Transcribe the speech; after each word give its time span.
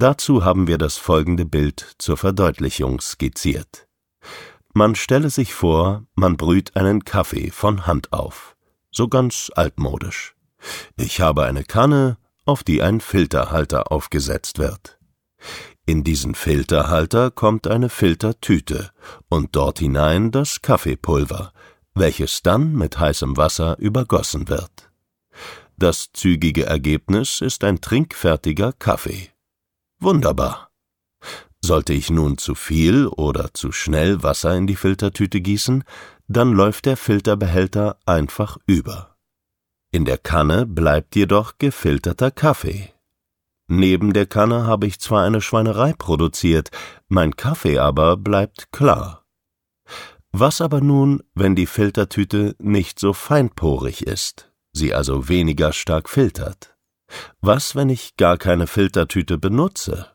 Dazu 0.00 0.44
haben 0.44 0.68
wir 0.68 0.78
das 0.78 0.96
folgende 0.96 1.44
Bild 1.44 1.96
zur 1.98 2.16
Verdeutlichung 2.16 3.00
skizziert. 3.00 3.88
Man 4.72 4.94
stelle 4.94 5.28
sich 5.28 5.54
vor, 5.54 6.04
man 6.14 6.36
brüht 6.36 6.76
einen 6.76 7.02
Kaffee 7.02 7.50
von 7.50 7.84
Hand 7.84 8.12
auf, 8.12 8.54
so 8.92 9.08
ganz 9.08 9.50
altmodisch. 9.56 10.36
Ich 10.96 11.20
habe 11.20 11.46
eine 11.46 11.64
Kanne, 11.64 12.16
auf 12.44 12.62
die 12.62 12.80
ein 12.80 13.00
Filterhalter 13.00 13.90
aufgesetzt 13.90 14.60
wird. 14.60 15.00
In 15.84 16.04
diesen 16.04 16.36
Filterhalter 16.36 17.32
kommt 17.32 17.66
eine 17.66 17.88
Filtertüte 17.88 18.92
und 19.28 19.56
dort 19.56 19.80
hinein 19.80 20.30
das 20.30 20.62
Kaffeepulver, 20.62 21.52
welches 21.94 22.42
dann 22.42 22.72
mit 22.72 23.00
heißem 23.00 23.36
Wasser 23.36 23.76
übergossen 23.80 24.48
wird. 24.48 24.92
Das 25.76 26.12
zügige 26.12 26.66
Ergebnis 26.66 27.40
ist 27.40 27.64
ein 27.64 27.80
trinkfertiger 27.80 28.72
Kaffee. 28.74 29.32
Wunderbar. 30.00 30.70
Sollte 31.60 31.92
ich 31.92 32.08
nun 32.10 32.38
zu 32.38 32.54
viel 32.54 33.08
oder 33.08 33.52
zu 33.52 33.72
schnell 33.72 34.22
Wasser 34.22 34.56
in 34.56 34.66
die 34.66 34.76
Filtertüte 34.76 35.40
gießen, 35.40 35.84
dann 36.28 36.52
läuft 36.52 36.86
der 36.86 36.96
Filterbehälter 36.96 37.98
einfach 38.06 38.58
über. 38.66 39.16
In 39.90 40.04
der 40.04 40.18
Kanne 40.18 40.66
bleibt 40.66 41.16
jedoch 41.16 41.58
gefilterter 41.58 42.30
Kaffee. 42.30 42.92
Neben 43.66 44.12
der 44.12 44.26
Kanne 44.26 44.66
habe 44.66 44.86
ich 44.86 45.00
zwar 45.00 45.24
eine 45.24 45.40
Schweinerei 45.40 45.92
produziert, 45.92 46.70
mein 47.08 47.36
Kaffee 47.36 47.78
aber 47.78 48.16
bleibt 48.16 48.70
klar. 48.72 49.26
Was 50.30 50.60
aber 50.60 50.80
nun, 50.80 51.22
wenn 51.34 51.56
die 51.56 51.66
Filtertüte 51.66 52.54
nicht 52.58 52.98
so 52.98 53.12
feinporig 53.12 54.06
ist, 54.06 54.52
sie 54.72 54.94
also 54.94 55.28
weniger 55.28 55.72
stark 55.72 56.08
filtert? 56.08 56.77
Was, 57.40 57.74
wenn 57.74 57.88
ich 57.88 58.16
gar 58.16 58.36
keine 58.36 58.66
Filtertüte 58.66 59.38
benutze? 59.38 60.10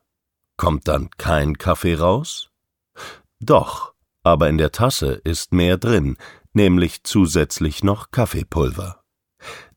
Kommt 0.57 0.87
dann 0.87 1.09
kein 1.17 1.57
Kaffee 1.57 1.95
raus? 1.95 2.49
Doch, 3.39 3.93
aber 4.23 4.49
in 4.49 4.57
der 4.57 4.71
Tasse 4.71 5.13
ist 5.23 5.53
mehr 5.53 5.77
drin, 5.77 6.17
nämlich 6.53 7.03
zusätzlich 7.03 7.83
noch 7.83 8.11
Kaffeepulver. 8.11 9.03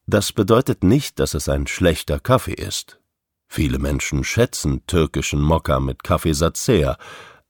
Das 0.07 0.33
bedeutet 0.33 0.85
nicht, 0.85 1.19
dass 1.19 1.35
es 1.35 1.49
ein 1.49 1.67
schlechter 1.67 2.21
Kaffee 2.21 2.55
ist. 2.55 3.01
Viele 3.49 3.79
Menschen 3.79 4.23
schätzen 4.23 4.87
türkischen 4.87 5.41
Mokka 5.41 5.81
mit 5.81 6.05
Kaffeesatz 6.05 6.65
sehr, 6.65 6.99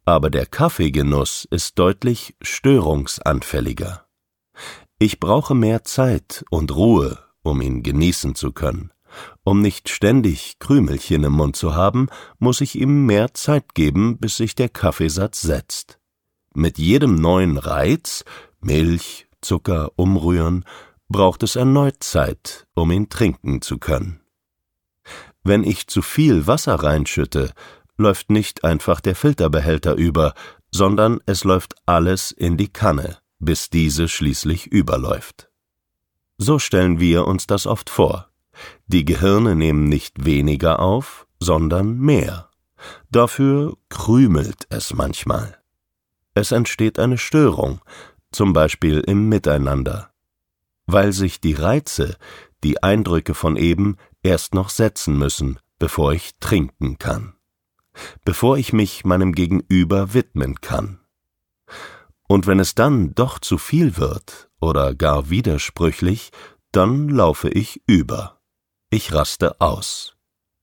aber 0.04 0.30
der 0.30 0.46
Kaffeegenuss 0.46 1.46
ist 1.50 1.78
deutlich 1.78 2.36
störungsanfälliger. 2.40 4.06
Ich 4.98 5.20
brauche 5.20 5.54
mehr 5.54 5.84
Zeit 5.84 6.44
und 6.50 6.74
Ruhe, 6.74 7.18
um 7.42 7.60
ihn 7.60 7.82
genießen 7.82 8.34
zu 8.34 8.52
können. 8.52 8.92
Um 9.44 9.60
nicht 9.60 9.88
ständig 9.88 10.58
Krümelchen 10.58 11.24
im 11.24 11.32
Mund 11.32 11.56
zu 11.56 11.74
haben, 11.74 12.08
muss 12.38 12.60
ich 12.60 12.74
ihm 12.74 13.06
mehr 13.06 13.34
Zeit 13.34 13.74
geben, 13.74 14.18
bis 14.18 14.36
sich 14.36 14.54
der 14.54 14.68
Kaffeesatz 14.68 15.42
setzt. 15.42 15.98
Mit 16.54 16.78
jedem 16.78 17.16
neuen 17.16 17.58
Reiz, 17.58 18.24
Milch, 18.60 19.28
Zucker 19.40 19.92
umrühren, 19.96 20.64
braucht 21.08 21.42
es 21.42 21.56
erneut 21.56 22.02
Zeit, 22.02 22.66
um 22.74 22.90
ihn 22.90 23.08
trinken 23.08 23.62
zu 23.62 23.78
können. 23.78 24.20
Wenn 25.44 25.62
ich 25.62 25.86
zu 25.86 26.02
viel 26.02 26.46
Wasser 26.46 26.74
reinschütte, 26.74 27.52
läuft 27.96 28.30
nicht 28.30 28.64
einfach 28.64 29.00
der 29.00 29.14
Filterbehälter 29.14 29.94
über, 29.94 30.34
sondern 30.70 31.20
es 31.26 31.44
läuft 31.44 31.74
alles 31.86 32.32
in 32.32 32.56
die 32.56 32.68
Kanne, 32.68 33.18
bis 33.38 33.70
diese 33.70 34.08
schließlich 34.08 34.66
überläuft. 34.66 35.48
So 36.38 36.58
stellen 36.58 37.00
wir 37.00 37.26
uns 37.26 37.46
das 37.46 37.66
oft 37.66 37.88
vor. 37.88 38.28
Die 38.86 39.04
Gehirne 39.04 39.54
nehmen 39.54 39.84
nicht 39.84 40.24
weniger 40.24 40.80
auf, 40.80 41.26
sondern 41.40 41.98
mehr. 41.98 42.50
Dafür 43.10 43.76
krümelt 43.88 44.66
es 44.70 44.94
manchmal. 44.94 45.58
Es 46.34 46.52
entsteht 46.52 46.98
eine 46.98 47.18
Störung, 47.18 47.80
zum 48.30 48.52
Beispiel 48.52 49.00
im 49.00 49.28
Miteinander, 49.28 50.10
weil 50.86 51.12
sich 51.12 51.40
die 51.40 51.54
Reize, 51.54 52.16
die 52.62 52.82
Eindrücke 52.82 53.34
von 53.34 53.56
eben, 53.56 53.96
erst 54.22 54.54
noch 54.54 54.68
setzen 54.68 55.16
müssen, 55.18 55.58
bevor 55.78 56.12
ich 56.12 56.38
trinken 56.38 56.98
kann, 56.98 57.34
bevor 58.24 58.58
ich 58.58 58.72
mich 58.72 59.04
meinem 59.04 59.32
Gegenüber 59.32 60.14
widmen 60.14 60.60
kann. 60.60 61.00
Und 62.28 62.46
wenn 62.46 62.58
es 62.58 62.74
dann 62.74 63.14
doch 63.14 63.38
zu 63.38 63.56
viel 63.56 63.96
wird 63.96 64.50
oder 64.60 64.94
gar 64.94 65.30
widersprüchlich, 65.30 66.30
dann 66.72 67.08
laufe 67.08 67.48
ich 67.48 67.82
über. 67.86 68.35
Ich 68.88 69.12
raste 69.12 69.60
aus. 69.60 70.14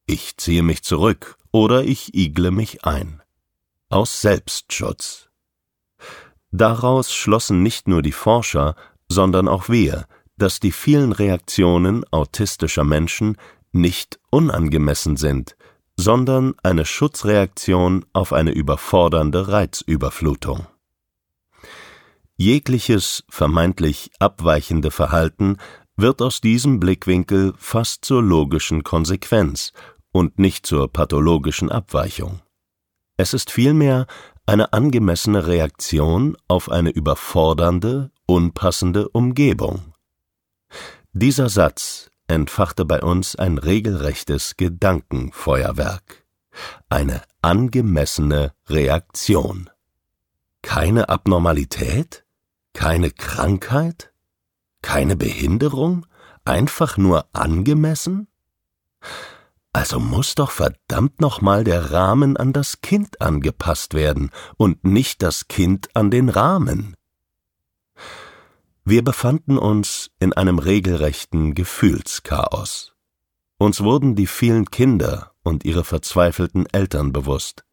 Ich 0.06 0.38
ziehe 0.38 0.63
mich 0.63 0.84
zurück 0.84 1.38
oder 1.51 1.84
ich 1.84 2.13
igle 2.16 2.51
mich 2.51 2.85
ein. 2.85 3.22
Aus 3.89 4.22
Selbstschutz. 4.22 5.29
Daraus 6.50 7.13
schlossen 7.13 7.63
nicht 7.63 7.88
nur 7.89 8.01
die 8.01 8.13
Forscher, 8.13 8.75
sondern 9.09 9.50
auch 9.50 9.67
wir, 9.67 10.07
dass 10.38 10.61
die 10.61 10.72
vielen 10.72 11.11
Reaktionen 11.11 12.06
autistischer 12.11 12.85
Menschen 12.85 13.38
nicht 13.73 14.19
unangemessen 14.29 15.17
sind, 15.17 15.57
sondern 15.97 16.55
eine 16.63 16.85
Schutzreaktion 16.85 18.05
auf 18.13 18.31
eine 18.31 18.51
überfordernde 18.51 19.50
Reizüberflutung. 19.50 20.66
Jegliches 22.35 23.25
vermeintlich 23.29 24.11
abweichende 24.19 24.91
Verhalten 24.91 25.57
wird 25.96 26.22
aus 26.22 26.42
diesem 26.42 26.80
Blickwinkel 26.80 27.54
fast 27.58 28.06
zur 28.06 28.22
logischen 28.24 28.84
Konsequenz 28.84 29.74
und 30.12 30.40
nicht 30.40 30.66
zur 30.66 30.92
pathologischen 30.92 31.72
Abweichung. 31.72 32.42
Es 33.18 33.34
ist 33.34 33.52
vielmehr 33.52 34.08
eine 34.46 34.74
angemessene 34.74 35.48
Reaktion 35.48 36.36
auf 36.48 36.70
eine 36.70 36.90
überfordernde, 36.90 38.12
unpassende 38.26 39.09
Umgebung. 39.09 39.94
Dieser 41.14 41.50
Satz 41.50 42.09
entfachte 42.28 42.86
bei 42.86 43.02
uns 43.02 43.36
ein 43.36 43.58
regelrechtes 43.58 44.58
Gedankenfeuerwerk. 44.58 46.26
Eine 46.90 47.22
angemessene 47.42 48.53
Reaktion. 48.68 49.70
Keine 50.62 51.09
Abnormalität? 51.09 52.26
Keine 52.74 53.12
Krankheit? 53.12 54.12
Keine 54.84 55.16
Behinderung? 55.16 56.06
Einfach 56.46 56.98
nur 56.98 57.26
angemessen? 57.34 58.28
Also 59.72 60.00
muss 60.00 60.36
doch 60.36 60.52
verdammt 60.52 61.20
nochmal 61.20 61.64
der 61.64 61.92
Rahmen 61.92 62.38
an 62.38 62.54
das 62.54 62.82
Kind 62.82 63.20
angepasst 63.20 63.96
werden 63.96 64.30
und 64.56 64.84
nicht 64.84 65.24
das 65.24 65.48
Kind 65.48 65.96
an 65.96 66.12
den 66.12 66.30
Rahmen. 66.30 66.96
Wir 68.86 69.04
befanden 69.04 69.58
uns 69.58 70.12
in 70.20 70.34
einem 70.34 70.60
regelrechten 70.60 71.56
Gefühlschaos. 71.56 72.94
Uns 73.58 73.82
wurden 73.82 74.16
die 74.16 74.28
vielen 74.28 74.70
Kinder 74.70 75.32
und 75.42 75.64
ihre 75.64 75.86
verzweifelten 75.86 76.68
Eltern 76.72 77.14
bewusst. 77.14 77.64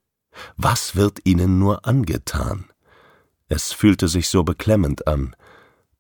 Was 0.56 0.94
wird 0.94 1.19
ihnen 1.25 1.59
nur 1.59 1.87
angetan? 1.87 2.71
Es 3.48 3.72
fühlte 3.72 4.06
sich 4.06 4.28
so 4.28 4.44
beklemmend 4.44 5.09
an, 5.09 5.34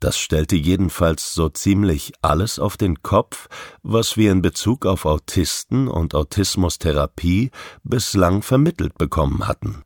das 0.00 0.18
stellte 0.18 0.56
jedenfalls 0.56 1.34
so 1.34 1.50
ziemlich 1.50 2.12
alles 2.22 2.58
auf 2.58 2.76
den 2.76 3.02
Kopf, 3.02 3.48
was 3.82 4.16
wir 4.16 4.32
in 4.32 4.42
Bezug 4.42 4.86
auf 4.86 5.04
Autisten 5.04 5.88
und 5.88 6.14
Autismustherapie 6.14 7.50
bislang 7.84 8.42
vermittelt 8.42 8.96
bekommen 8.96 9.46
hatten. 9.46 9.84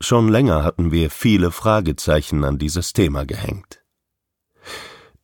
Schon 0.00 0.28
länger 0.28 0.62
hatten 0.62 0.92
wir 0.92 1.10
viele 1.10 1.50
Fragezeichen 1.50 2.44
an 2.44 2.58
dieses 2.58 2.92
Thema 2.92 3.24
gehängt. 3.24 3.82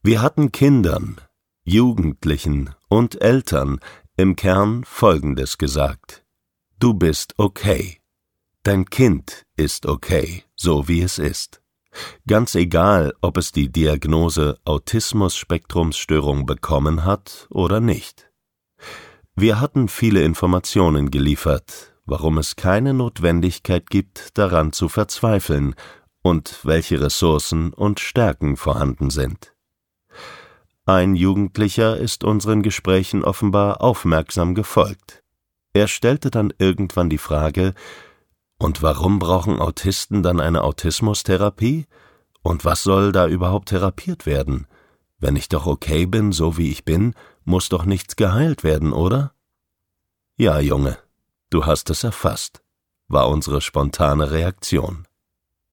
Wir 0.02 0.22
hatten 0.22 0.50
Kindern, 0.50 1.20
Jugendlichen 1.62 2.74
und 2.88 3.20
Eltern 3.20 3.78
im 4.16 4.36
Kern 4.36 4.84
Folgendes 4.84 5.58
gesagt. 5.58 6.24
Du 6.78 6.94
bist 6.94 7.34
okay. 7.36 8.00
Dein 8.62 8.86
Kind 8.86 9.46
ist 9.56 9.86
okay, 9.86 10.44
so 10.56 10.88
wie 10.88 11.02
es 11.02 11.18
ist. 11.18 11.61
Ganz 12.26 12.54
egal, 12.54 13.12
ob 13.20 13.36
es 13.36 13.52
die 13.52 13.70
Diagnose 13.70 14.58
Autismus-Spektrumsstörung 14.64 16.46
bekommen 16.46 17.04
hat 17.04 17.46
oder 17.50 17.80
nicht. 17.80 18.30
Wir 19.34 19.60
hatten 19.60 19.88
viele 19.88 20.22
Informationen 20.22 21.10
geliefert, 21.10 21.94
warum 22.04 22.38
es 22.38 22.56
keine 22.56 22.94
Notwendigkeit 22.94 23.88
gibt, 23.88 24.36
daran 24.38 24.72
zu 24.72 24.88
verzweifeln 24.88 25.74
und 26.22 26.60
welche 26.64 27.00
Ressourcen 27.00 27.72
und 27.72 28.00
Stärken 28.00 28.56
vorhanden 28.56 29.10
sind. 29.10 29.54
Ein 30.84 31.14
Jugendlicher 31.14 31.96
ist 31.96 32.24
unseren 32.24 32.62
Gesprächen 32.62 33.24
offenbar 33.24 33.80
aufmerksam 33.82 34.54
gefolgt. 34.54 35.22
Er 35.72 35.88
stellte 35.88 36.30
dann 36.30 36.52
irgendwann 36.58 37.08
die 37.08 37.18
Frage, 37.18 37.74
und 38.62 38.82
warum 38.82 39.18
brauchen 39.18 39.60
Autisten 39.60 40.22
dann 40.22 40.40
eine 40.40 40.62
Autismustherapie? 40.62 41.86
Und 42.42 42.64
was 42.64 42.82
soll 42.82 43.12
da 43.12 43.26
überhaupt 43.26 43.68
therapiert 43.68 44.26
werden? 44.26 44.66
Wenn 45.18 45.36
ich 45.36 45.48
doch 45.48 45.66
okay 45.66 46.06
bin, 46.06 46.32
so 46.32 46.56
wie 46.56 46.70
ich 46.70 46.84
bin, 46.84 47.14
muss 47.44 47.68
doch 47.68 47.84
nichts 47.84 48.16
geheilt 48.16 48.64
werden, 48.64 48.92
oder? 48.92 49.32
Ja, 50.36 50.58
Junge, 50.58 50.98
Du 51.52 51.66
hast 51.66 51.90
es 51.90 52.02
erfasst, 52.02 52.62
war 53.08 53.28
unsere 53.28 53.60
spontane 53.60 54.30
Reaktion. 54.30 55.06